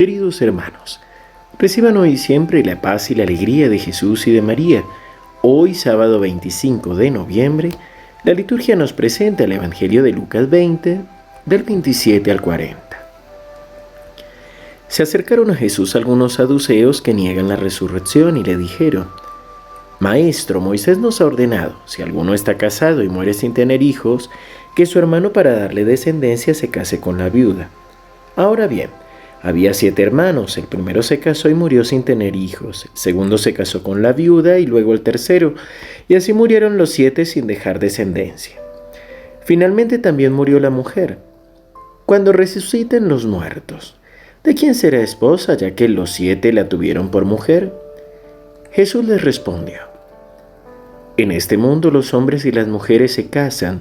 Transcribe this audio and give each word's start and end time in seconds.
Queridos 0.00 0.40
hermanos, 0.40 0.98
reciban 1.58 1.98
hoy 1.98 2.16
siempre 2.16 2.64
la 2.64 2.80
paz 2.80 3.10
y 3.10 3.14
la 3.14 3.24
alegría 3.24 3.68
de 3.68 3.78
Jesús 3.78 4.26
y 4.26 4.30
de 4.30 4.40
María. 4.40 4.82
Hoy, 5.42 5.74
sábado 5.74 6.18
25 6.20 6.94
de 6.94 7.10
noviembre, 7.10 7.68
la 8.24 8.32
liturgia 8.32 8.76
nos 8.76 8.94
presenta 8.94 9.44
el 9.44 9.52
Evangelio 9.52 10.02
de 10.02 10.12
Lucas 10.12 10.48
20, 10.48 11.02
del 11.44 11.62
27 11.64 12.30
al 12.30 12.40
40. 12.40 12.80
Se 14.88 15.02
acercaron 15.02 15.50
a 15.50 15.54
Jesús 15.54 15.94
algunos 15.94 16.32
saduceos 16.32 17.02
que 17.02 17.12
niegan 17.12 17.48
la 17.48 17.56
resurrección 17.56 18.38
y 18.38 18.42
le 18.42 18.56
dijeron, 18.56 19.06
Maestro, 19.98 20.62
Moisés 20.62 20.96
nos 20.96 21.20
ha 21.20 21.26
ordenado, 21.26 21.74
si 21.84 22.00
alguno 22.00 22.32
está 22.32 22.56
casado 22.56 23.02
y 23.02 23.10
muere 23.10 23.34
sin 23.34 23.52
tener 23.52 23.82
hijos, 23.82 24.30
que 24.74 24.86
su 24.86 24.98
hermano 24.98 25.34
para 25.34 25.58
darle 25.58 25.84
descendencia 25.84 26.54
se 26.54 26.70
case 26.70 27.00
con 27.00 27.18
la 27.18 27.28
viuda. 27.28 27.68
Ahora 28.34 28.66
bien, 28.66 28.88
había 29.42 29.72
siete 29.72 30.02
hermanos, 30.02 30.58
el 30.58 30.64
primero 30.64 31.02
se 31.02 31.18
casó 31.18 31.48
y 31.48 31.54
murió 31.54 31.82
sin 31.84 32.02
tener 32.02 32.36
hijos, 32.36 32.84
el 32.84 32.98
segundo 32.98 33.38
se 33.38 33.54
casó 33.54 33.82
con 33.82 34.02
la 34.02 34.12
viuda 34.12 34.58
y 34.58 34.66
luego 34.66 34.92
el 34.92 35.00
tercero, 35.00 35.54
y 36.08 36.14
así 36.14 36.34
murieron 36.34 36.76
los 36.76 36.90
siete 36.90 37.24
sin 37.24 37.46
dejar 37.46 37.78
descendencia. 37.78 38.56
Finalmente 39.42 39.98
también 39.98 40.32
murió 40.32 40.60
la 40.60 40.68
mujer. 40.68 41.18
Cuando 42.04 42.32
resuciten 42.32 43.08
los 43.08 43.24
muertos, 43.24 43.96
¿de 44.44 44.54
quién 44.54 44.74
será 44.74 45.00
esposa 45.00 45.54
ya 45.54 45.74
que 45.74 45.88
los 45.88 46.10
siete 46.10 46.52
la 46.52 46.68
tuvieron 46.68 47.10
por 47.10 47.24
mujer? 47.24 47.72
Jesús 48.72 49.06
les 49.06 49.22
respondió, 49.24 49.80
En 51.16 51.32
este 51.32 51.56
mundo 51.56 51.90
los 51.90 52.12
hombres 52.12 52.44
y 52.44 52.52
las 52.52 52.68
mujeres 52.68 53.14
se 53.14 53.30
casan, 53.30 53.80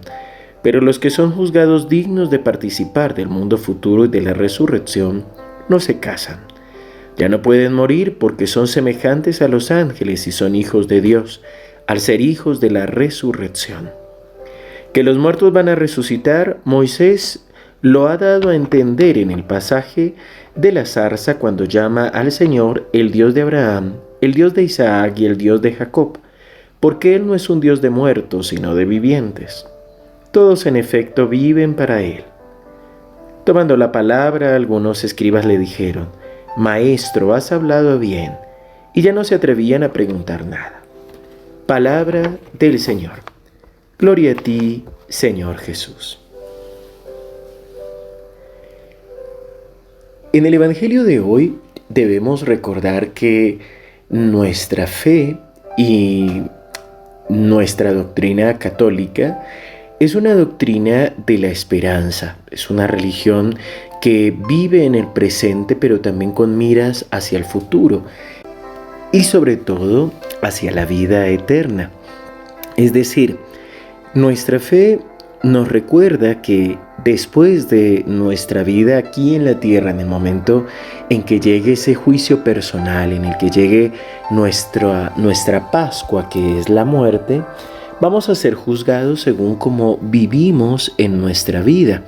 pero 0.63 0.79
los 0.79 0.99
que 0.99 1.09
son 1.09 1.31
juzgados 1.31 1.89
dignos 1.89 2.29
de 2.29 2.39
participar 2.39 3.13
del 3.13 3.27
mundo 3.27 3.57
futuro 3.57 4.05
y 4.05 4.07
de 4.07 4.21
la 4.21 4.33
resurrección, 4.33 5.25
no 5.69 5.79
se 5.79 5.99
casan. 5.99 6.39
Ya 7.17 7.29
no 7.29 7.41
pueden 7.41 7.73
morir 7.73 8.17
porque 8.17 8.47
son 8.47 8.67
semejantes 8.67 9.41
a 9.41 9.47
los 9.47 9.71
ángeles 9.71 10.27
y 10.27 10.31
son 10.31 10.55
hijos 10.55 10.87
de 10.87 11.01
Dios, 11.01 11.41
al 11.87 11.99
ser 11.99 12.21
hijos 12.21 12.59
de 12.59 12.71
la 12.71 12.85
resurrección. 12.85 13.91
Que 14.93 15.03
los 15.03 15.17
muertos 15.17 15.53
van 15.53 15.69
a 15.69 15.75
resucitar, 15.75 16.59
Moisés 16.63 17.45
lo 17.81 18.07
ha 18.07 18.17
dado 18.17 18.49
a 18.49 18.55
entender 18.55 19.17
en 19.17 19.31
el 19.31 19.43
pasaje 19.43 20.15
de 20.55 20.71
la 20.71 20.85
zarza 20.85 21.39
cuando 21.39 21.65
llama 21.65 22.07
al 22.07 22.31
Señor 22.31 22.89
el 22.93 23.11
Dios 23.11 23.33
de 23.33 23.41
Abraham, 23.41 23.95
el 24.21 24.33
Dios 24.33 24.53
de 24.53 24.63
Isaac 24.63 25.19
y 25.19 25.25
el 25.25 25.37
Dios 25.37 25.61
de 25.61 25.73
Jacob, 25.73 26.19
porque 26.79 27.15
Él 27.15 27.27
no 27.27 27.35
es 27.35 27.49
un 27.49 27.59
Dios 27.59 27.81
de 27.81 27.89
muertos, 27.89 28.47
sino 28.47 28.75
de 28.75 28.85
vivientes. 28.85 29.65
Todos 30.31 30.65
en 30.65 30.75
efecto 30.75 31.27
viven 31.27 31.73
para 31.75 32.01
Él. 32.01 32.23
Tomando 33.45 33.77
la 33.77 33.91
palabra, 33.91 34.55
algunos 34.55 35.03
escribas 35.03 35.45
le 35.45 35.57
dijeron, 35.57 36.09
Maestro, 36.57 37.33
has 37.33 37.51
hablado 37.51 37.99
bien, 37.99 38.33
y 38.93 39.01
ya 39.01 39.13
no 39.13 39.23
se 39.23 39.35
atrevían 39.35 39.83
a 39.83 39.93
preguntar 39.93 40.45
nada. 40.45 40.81
Palabra 41.65 42.37
del 42.53 42.79
Señor. 42.79 43.19
Gloria 43.97 44.31
a 44.31 44.35
ti, 44.35 44.85
Señor 45.07 45.57
Jesús. 45.57 46.19
En 50.31 50.45
el 50.45 50.53
Evangelio 50.53 51.03
de 51.03 51.19
hoy 51.19 51.57
debemos 51.89 52.45
recordar 52.45 53.09
que 53.09 53.59
nuestra 54.09 54.85
fe 54.85 55.37
y 55.77 56.43
nuestra 57.29 57.93
doctrina 57.93 58.59
católica 58.59 59.43
es 59.99 60.15
una 60.15 60.33
doctrina 60.33 61.11
de 61.25 61.37
la 61.37 61.47
esperanza, 61.49 62.37
es 62.51 62.69
una 62.69 62.87
religión 62.87 63.55
que 64.01 64.33
vive 64.47 64.85
en 64.85 64.95
el 64.95 65.07
presente 65.07 65.75
pero 65.75 65.99
también 65.99 66.31
con 66.31 66.57
miras 66.57 67.05
hacia 67.11 67.37
el 67.37 67.43
futuro 67.43 68.03
y 69.11 69.23
sobre 69.23 69.57
todo 69.57 70.13
hacia 70.41 70.71
la 70.71 70.85
vida 70.85 71.27
eterna. 71.27 71.91
Es 72.77 72.93
decir, 72.93 73.37
nuestra 74.13 74.59
fe 74.59 74.99
nos 75.43 75.67
recuerda 75.67 76.41
que 76.41 76.77
después 77.03 77.69
de 77.69 78.03
nuestra 78.07 78.63
vida 78.63 78.97
aquí 78.97 79.35
en 79.35 79.43
la 79.43 79.59
tierra, 79.59 79.91
en 79.91 79.99
el 79.99 80.05
momento 80.05 80.65
en 81.09 81.23
que 81.23 81.39
llegue 81.41 81.73
ese 81.73 81.95
juicio 81.95 82.43
personal, 82.43 83.11
en 83.11 83.25
el 83.25 83.37
que 83.37 83.49
llegue 83.49 83.91
nuestra, 84.31 85.11
nuestra 85.17 85.71
Pascua, 85.71 86.29
que 86.29 86.59
es 86.59 86.69
la 86.69 86.85
muerte, 86.85 87.41
vamos 88.01 88.29
a 88.29 88.35
ser 88.35 88.53
juzgados 88.53 89.21
según 89.21 89.55
cómo 89.55 89.97
vivimos 90.01 90.93
en 90.97 91.19
nuestra 91.19 91.61
vida, 91.61 92.03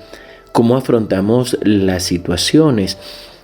cómo 0.51 0.75
afrontamos 0.75 1.57
las 1.63 2.03
situaciones 2.03 2.97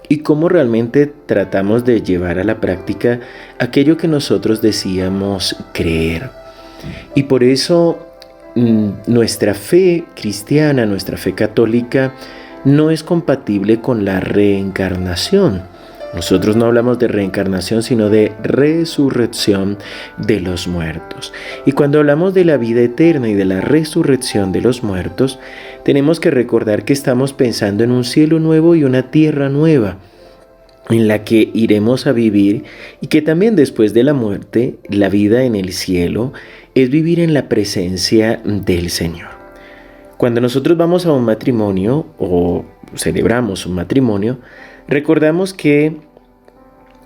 y 0.10 0.20
cómo 0.20 0.50
realmente 0.50 1.08
tratamos 1.08 1.86
de 1.86 2.02
llevar 2.02 2.40
a 2.40 2.44
la 2.44 2.60
práctica 2.60 3.20
aquello 3.60 3.98
que 3.98 4.08
nosotros 4.08 4.62
decíamos 4.62 5.56
creer. 5.74 6.30
Y 7.16 7.24
por 7.24 7.44
eso 7.44 7.98
mm, 8.56 8.90
nuestra 9.08 9.54
fe 9.54 10.06
cristiana, 10.16 10.86
nuestra 10.86 11.18
fe 11.18 11.34
católica, 11.34 12.14
no 12.64 12.92
es 12.92 13.04
compatible 13.04 13.82
con 13.82 14.06
la 14.06 14.20
reencarnación. 14.20 15.64
Nosotros 16.18 16.56
no 16.56 16.66
hablamos 16.66 16.98
de 16.98 17.08
reencarnación, 17.08 17.84
sino 17.84 18.10
de 18.10 18.32
resurrección 18.42 19.78
de 20.18 20.40
los 20.40 20.68
muertos. 20.68 21.32
Y 21.68 21.74
cuando 21.74 22.00
hablamos 22.00 22.34
de 22.34 22.44
la 22.44 22.58
vida 22.58 22.82
eterna 22.82 23.30
y 23.30 23.36
de 23.36 23.46
la 23.46 23.62
resurrección 23.62 24.52
de 24.52 24.62
los 24.62 24.82
muertos, 24.82 25.38
tenemos 25.86 26.20
que 26.20 26.32
recordar 26.32 26.86
que 26.86 26.94
estamos 26.94 27.34
pensando 27.34 27.84
en 27.84 27.92
un 27.92 28.04
cielo 28.04 28.40
nuevo 28.40 28.74
y 28.74 28.84
una 28.84 29.12
tierra 29.12 29.50
nueva 29.50 29.98
en 30.90 31.08
la 31.08 31.24
que 31.24 31.52
iremos 31.54 32.08
a 32.08 32.14
vivir 32.14 32.64
y 33.00 33.08
que 33.08 33.22
también 33.22 33.56
después 33.56 33.94
de 33.94 34.04
la 34.04 34.14
muerte, 34.14 34.78
la 34.90 35.10
vida 35.10 35.44
en 35.44 35.56
el 35.56 35.72
cielo 35.72 36.34
es 36.74 36.90
vivir 36.90 37.20
en 37.20 37.36
la 37.36 37.48
presencia 37.48 38.42
del 38.44 38.90
Señor. 38.90 39.30
Cuando 40.18 40.42
nosotros 40.42 40.80
vamos 40.80 41.06
a 41.06 41.12
un 41.12 41.26
matrimonio 41.26 42.08
o 42.18 42.66
celebramos 42.96 43.68
un 43.68 43.76
matrimonio, 43.76 44.40
Recordamos 44.88 45.54
que 45.54 45.98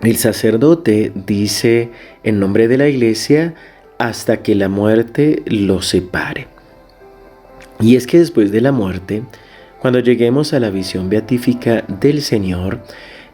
el 0.04 0.18
sacerdote 0.18 1.12
dice 1.16 1.92
en 2.24 2.40
nombre 2.40 2.68
de 2.68 2.78
la 2.78 2.88
iglesia 2.88 3.54
hasta 3.98 4.38
que 4.38 4.56
la 4.56 4.68
muerte 4.68 5.44
lo 5.46 5.82
separe. 5.82 6.48
Y 7.80 7.96
es 7.96 8.08
que 8.08 8.20
después 8.20 8.52
de 8.52 8.62
la 8.62 8.72
muerte, 8.72 9.24
cuando 9.80 10.00
lleguemos 10.00 10.54
a 10.54 10.60
la 10.60 10.70
visión 10.70 11.10
beatífica 11.10 11.84
del 11.88 12.22
Señor, 12.22 12.80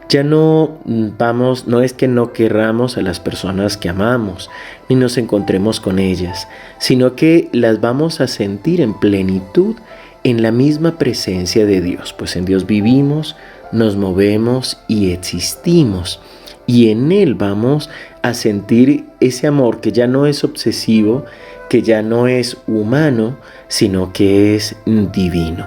ya 0.08 0.22
no 0.22 0.78
vamos, 0.86 1.66
no 1.66 1.82
es 1.82 1.92
que 1.92 2.08
no 2.08 2.32
querramos 2.32 2.96
a 2.96 3.02
las 3.02 3.20
personas 3.20 3.76
que 3.76 3.90
amamos, 3.90 4.48
ni 4.88 4.96
nos 4.96 5.18
encontremos 5.18 5.80
con 5.80 5.98
ellas, 5.98 6.48
sino 6.78 7.14
que 7.14 7.50
las 7.52 7.80
vamos 7.82 8.20
a 8.20 8.26
sentir 8.26 8.80
en 8.80 8.94
plenitud 8.94 9.76
en 10.24 10.42
la 10.42 10.50
misma 10.50 10.96
presencia 10.98 11.66
de 11.66 11.80
Dios, 11.80 12.14
pues 12.14 12.36
en 12.36 12.46
Dios 12.46 12.66
vivimos, 12.66 13.36
nos 13.70 13.96
movemos 13.96 14.78
y 14.88 15.12
existimos. 15.12 16.20
Y 16.68 16.90
en 16.90 17.10
Él 17.12 17.34
vamos 17.34 17.88
a 18.20 18.34
sentir 18.34 19.06
ese 19.20 19.46
amor 19.46 19.80
que 19.80 19.90
ya 19.90 20.06
no 20.06 20.26
es 20.26 20.44
obsesivo, 20.44 21.24
que 21.70 21.80
ya 21.80 22.02
no 22.02 22.28
es 22.28 22.58
humano, 22.66 23.38
sino 23.68 24.12
que 24.12 24.54
es 24.54 24.76
divino. 24.84 25.66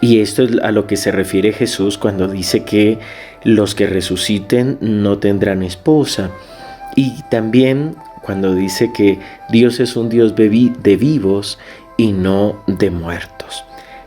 Y 0.00 0.20
esto 0.20 0.44
es 0.44 0.52
a 0.62 0.70
lo 0.70 0.86
que 0.86 0.96
se 0.96 1.10
refiere 1.10 1.52
Jesús 1.52 1.98
cuando 1.98 2.28
dice 2.28 2.62
que 2.62 3.00
los 3.42 3.74
que 3.74 3.88
resuciten 3.88 4.78
no 4.80 5.18
tendrán 5.18 5.64
esposa. 5.64 6.30
Y 6.94 7.22
también 7.28 7.96
cuando 8.22 8.54
dice 8.54 8.92
que 8.94 9.18
Dios 9.50 9.80
es 9.80 9.96
un 9.96 10.08
Dios 10.08 10.36
de 10.36 10.48
vivos 10.96 11.58
y 11.96 12.12
no 12.12 12.62
de 12.68 12.90
muertos. 12.90 13.64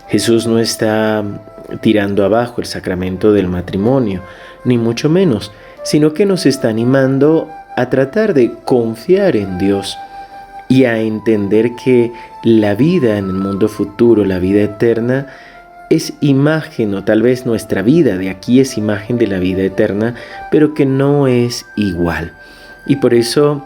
Jesús 0.08 0.48
no 0.48 0.58
está 0.58 1.22
tirando 1.82 2.24
abajo 2.24 2.62
el 2.62 2.68
sacramento 2.68 3.34
del 3.34 3.50
matrimonio, 3.50 4.22
ni 4.64 4.78
mucho 4.78 5.10
menos, 5.10 5.52
sino 5.90 6.14
que 6.14 6.28
nos 6.28 6.46
está 6.46 6.70
animando 6.70 7.50
a 7.76 7.90
tratar 7.90 8.36
de 8.36 8.52
confiar 8.64 9.36
en 9.36 9.58
Dios 9.58 9.98
y 10.68 10.84
a 10.84 11.00
entender 11.00 11.72
que 11.84 12.12
la 12.44 12.76
vida 12.76 13.18
en 13.18 13.26
el 13.26 13.34
mundo 13.34 13.68
futuro, 13.68 14.24
la 14.24 14.38
vida 14.38 14.62
eterna, 14.62 15.26
es 15.90 16.14
imagen 16.22 16.94
o 16.94 17.04
tal 17.04 17.24
vez 17.24 17.48
nuestra 17.48 17.82
vida 17.82 18.20
de 18.20 18.30
aquí 18.30 18.60
es 18.60 18.78
imagen 18.78 19.18
de 19.18 19.26
la 19.26 19.40
vida 19.40 19.64
eterna, 19.64 20.14
pero 20.52 20.76
que 20.76 20.86
no 20.86 21.26
es 21.26 21.66
igual. 21.76 22.34
Y 22.86 22.98
por 22.98 23.16
eso 23.16 23.66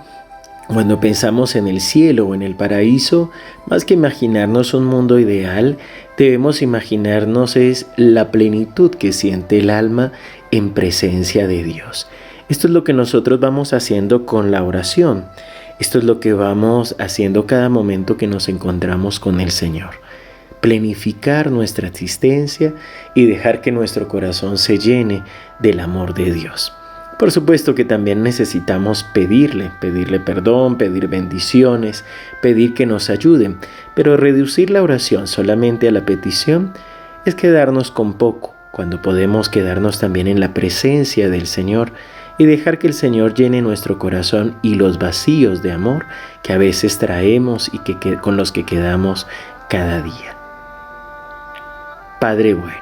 cuando 0.67 1.01
pensamos 1.01 1.57
en 1.57 1.67
el 1.67 1.81
cielo 1.81 2.27
o 2.27 2.35
en 2.35 2.41
el 2.41 2.55
paraíso, 2.55 3.31
más 3.65 3.83
que 3.83 3.95
imaginarnos 3.95 4.73
un 4.73 4.85
mundo 4.85 5.19
ideal, 5.19 5.77
debemos 6.17 6.61
imaginarnos 6.61 7.57
es 7.57 7.87
la 7.97 8.31
plenitud 8.31 8.91
que 8.91 9.11
siente 9.11 9.59
el 9.59 9.69
alma 9.69 10.13
en 10.53 10.69
presencia 10.69 11.47
de 11.47 11.63
Dios. 11.63 12.07
Esto 12.47 12.67
es 12.67 12.73
lo 12.73 12.83
que 12.83 12.93
nosotros 12.93 13.39
vamos 13.39 13.73
haciendo 13.73 14.27
con 14.27 14.51
la 14.51 14.61
oración. 14.61 15.25
Esto 15.79 15.97
es 15.97 16.03
lo 16.03 16.19
que 16.19 16.33
vamos 16.33 16.95
haciendo 16.99 17.47
cada 17.47 17.69
momento 17.69 18.17
que 18.17 18.27
nos 18.27 18.47
encontramos 18.47 19.19
con 19.19 19.39
el 19.41 19.49
Señor. 19.49 19.95
plenificar 20.61 21.51
nuestra 21.51 21.89
existencia 21.89 22.73
y 23.15 23.25
dejar 23.25 23.59
que 23.59 23.73
nuestro 23.73 24.07
corazón 24.07 24.57
se 24.57 24.77
llene 24.77 25.21
del 25.59 25.81
amor 25.81 26.13
de 26.13 26.31
Dios. 26.31 26.71
Por 27.19 27.31
supuesto 27.31 27.75
que 27.75 27.83
también 27.83 28.23
necesitamos 28.23 29.03
pedirle, 29.13 29.71
pedirle 29.81 30.21
perdón, 30.21 30.77
pedir 30.77 31.09
bendiciones, 31.09 32.05
pedir 32.41 32.73
que 32.73 32.85
nos 32.85 33.09
ayuden, 33.09 33.57
pero 33.93 34.15
reducir 34.15 34.69
la 34.69 34.83
oración 34.83 35.27
solamente 35.27 35.89
a 35.89 35.91
la 35.91 36.05
petición 36.05 36.71
es 37.25 37.35
quedarnos 37.35 37.91
con 37.91 38.13
poco, 38.13 38.52
cuando 38.73 39.03
podemos 39.03 39.49
quedarnos 39.49 39.99
también 39.99 40.27
en 40.27 40.39
la 40.39 40.55
presencia 40.55 41.29
del 41.29 41.45
Señor 41.45 41.91
y 42.39 42.45
dejar 42.45 42.79
que 42.79 42.87
el 42.87 42.95
Señor 42.95 43.35
llene 43.35 43.61
nuestro 43.61 43.99
corazón 43.99 44.55
y 44.63 44.73
los 44.73 44.97
vacíos 44.97 45.61
de 45.61 45.71
amor 45.71 46.07
que 46.41 46.53
a 46.53 46.57
veces 46.57 46.97
traemos 46.97 47.69
y 47.71 47.77
que, 47.77 48.17
con 48.17 48.35
los 48.35 48.51
que 48.51 48.65
quedamos 48.65 49.27
cada 49.69 50.01
día. 50.01 50.35
Padre 52.19 52.55
bueno, 52.55 52.81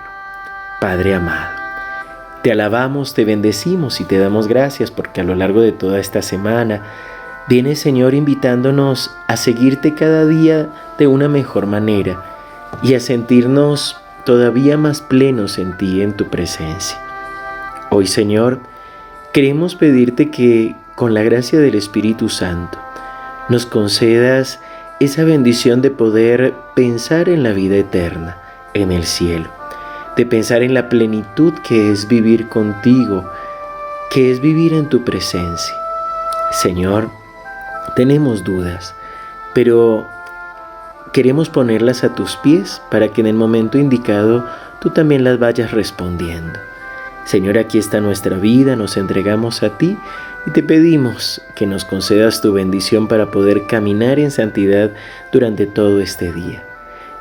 Padre 0.80 1.14
amado, 1.14 1.60
te 2.42 2.54
alabamos, 2.54 3.14
te 3.14 3.26
bendecimos 3.26 4.00
y 4.00 4.06
te 4.06 4.18
damos 4.18 4.48
gracias 4.48 4.92
porque 4.92 5.20
a 5.20 5.26
lo 5.26 5.36
largo 5.36 5.60
de 5.60 5.74
toda 5.74 6.00
esta 6.00 6.22
semana 6.22 6.84
viene 7.50 7.76
Señor 7.76 8.14
invitándonos 8.14 9.12
a 9.28 9.36
seguirte 9.36 9.94
cada 9.94 10.26
día 10.26 10.70
de 10.98 11.08
una 11.08 11.28
mejor 11.28 11.66
manera 11.66 12.24
y 12.82 12.94
a 12.94 13.02
sentirnos 13.02 13.98
todavía 14.26 14.78
más 14.78 15.02
plenos 15.02 15.58
en 15.58 15.78
ti, 15.78 16.02
en 16.02 16.14
tu 16.14 16.30
presencia. 16.30 16.98
Hoy 17.90 18.08
Señor, 18.08 18.60
queremos 19.34 19.76
pedirte 19.76 20.30
que 20.30 20.76
con 20.96 21.14
la 21.14 21.24
gracia 21.24 21.60
del 21.60 21.76
Espíritu 21.76 22.30
Santo 22.30 22.78
nos 23.50 23.66
concedas 23.66 24.60
esa 25.00 25.24
bendición 25.24 25.82
de 25.82 25.92
poder 25.92 26.54
pensar 26.76 27.30
en 27.30 27.44
la 27.44 27.54
vida 27.54 27.78
eterna, 27.78 28.38
en 28.74 28.92
el 28.92 29.04
cielo 29.04 29.50
de 30.16 30.26
pensar 30.26 30.62
en 30.62 30.74
la 30.74 30.90
plenitud 30.90 31.54
que 31.68 31.92
es 31.92 32.08
vivir 32.08 32.48
contigo, 32.50 33.30
que 34.10 34.32
es 34.32 34.42
vivir 34.42 34.74
en 34.74 34.90
tu 34.90 35.04
presencia. 35.04 35.76
Señor, 36.52 37.10
tenemos 37.96 38.44
dudas, 38.44 38.94
pero 39.54 40.08
queremos 41.14 41.50
ponerlas 41.50 42.04
a 42.04 42.16
tus 42.16 42.38
pies 42.38 42.82
para 42.90 43.10
que 43.10 43.22
en 43.22 43.28
el 43.28 43.36
momento 43.36 43.78
indicado 43.78 44.46
tú 44.80 44.90
también 44.90 45.24
las 45.24 45.40
vayas 45.40 45.72
respondiendo. 45.72 46.60
Señor, 47.26 47.58
aquí 47.58 47.78
está 47.78 48.02
nuestra 48.02 48.38
vida, 48.38 48.76
nos 48.76 48.98
entregamos 48.98 49.62
a 49.64 49.78
ti 49.78 49.98
y 50.48 50.52
te 50.52 50.64
pedimos 50.64 51.42
que 51.56 51.68
nos 51.68 51.86
concedas 51.86 52.42
tu 52.42 52.54
bendición 52.54 53.08
para 53.08 53.30
poder 53.30 53.68
caminar 53.68 54.20
en 54.20 54.32
santidad 54.32 54.92
durante 55.32 55.68
todo 55.68 56.02
este 56.02 56.32
día. 56.32 56.64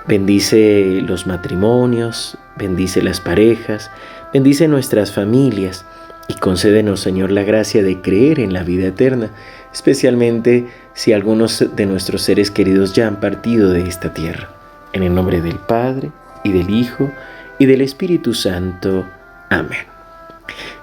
Bendice 0.06 1.02
los 1.06 1.26
matrimonios, 1.26 2.38
bendice 2.56 3.02
las 3.02 3.20
parejas, 3.20 3.90
bendice 4.32 4.68
nuestras 4.68 5.12
familias 5.12 5.84
y 6.28 6.34
concédenos, 6.34 7.00
Señor, 7.00 7.30
la 7.30 7.42
gracia 7.42 7.82
de 7.82 8.00
creer 8.00 8.40
en 8.40 8.52
la 8.52 8.62
vida 8.62 8.88
eterna, 8.88 9.30
especialmente 9.72 10.66
si 10.94 11.12
algunos 11.12 11.64
de 11.74 11.86
nuestros 11.86 12.22
seres 12.22 12.50
queridos 12.50 12.92
ya 12.92 13.06
han 13.06 13.20
partido 13.20 13.70
de 13.70 13.88
esta 13.88 14.12
tierra. 14.12 14.48
En 14.92 15.02
el 15.02 15.14
nombre 15.14 15.40
del 15.40 15.56
Padre, 15.56 16.10
y 16.42 16.52
del 16.52 16.70
Hijo, 16.70 17.10
y 17.58 17.66
del 17.66 17.80
Espíritu 17.80 18.34
Santo. 18.34 19.04
Amén. 19.48 19.86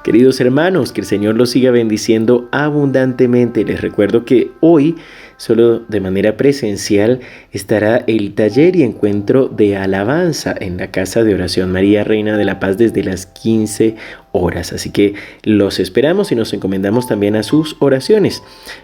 Queridos 0.04 0.39
hermanos, 0.39 0.94
que 0.94 1.01
el 1.01 1.07
Señor 1.07 1.36
los 1.36 1.50
siga 1.50 1.72
bendiciendo 1.72 2.48
abundantemente. 2.51 3.66
Les 3.66 3.81
recuerdo 3.81 4.24
que 4.24 4.51
hoy 4.62 4.95
Solo 5.38 5.80
de 5.80 6.00
manera 6.00 6.36
presencial 6.36 7.19
estará 7.51 8.04
el 8.07 8.34
taller 8.34 8.75
y 8.75 8.81
encuentro 8.81 9.48
de 9.48 9.78
alabanza 9.78 10.56
en 10.60 10.78
la 10.78 10.89
Casa 10.89 11.24
de 11.24 11.36
Oración 11.36 11.72
María 11.72 12.04
Reina 12.04 12.38
de 12.38 12.45
la 12.45 12.60
Paz 12.60 12.80
desde 12.80 13.04
las 13.04 13.28
15 13.28 13.95
horas. 14.31 14.74
Así 14.74 14.89
que 14.89 15.13
los 15.44 15.80
esperamos 15.80 16.31
y 16.31 16.36
nos 16.36 16.54
encomendamos 16.54 17.07
también 17.07 17.36
a 17.36 17.44
sus 17.44 17.75
oraciones. 17.80 18.42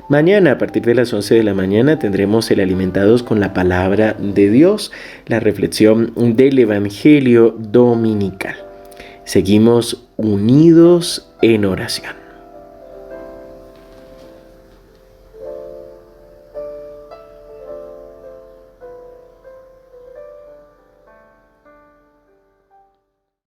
Mañana 0.10 0.52
a 0.52 0.58
partir 0.60 0.84
de 0.84 0.94
las 0.94 1.12
11 1.12 1.34
de 1.34 1.44
la 1.44 1.56
mañana 1.56 1.98
tendremos 1.98 2.50
el 2.52 2.60
Alimentados 2.60 3.24
con 3.24 3.40
la 3.40 3.54
Palabra 3.54 4.16
de 4.20 4.52
Dios, 4.52 4.92
la 5.26 5.40
reflexión 5.40 6.14
del 6.16 6.60
Evangelio 6.60 7.56
Dominical. 7.58 8.56
Seguimos 9.26 10.06
unidos 10.18 11.32
en 11.42 11.66
oración. 11.66 12.23